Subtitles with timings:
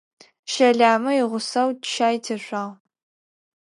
[0.51, 2.75] Щэламэ игъусэу щаи тешъуагъ.